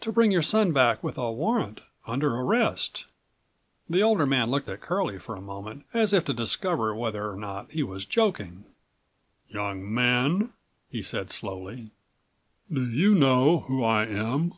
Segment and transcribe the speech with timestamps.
[0.00, 3.06] "To bring your son back with a warrant, under arrest."109
[3.88, 7.36] The older man looked at Curlie for a moment as if to discover whether or
[7.36, 8.64] not he was joking.
[9.48, 10.52] "Young man,"
[10.90, 11.92] he said slowly,
[12.68, 14.52] "do you know who I am?"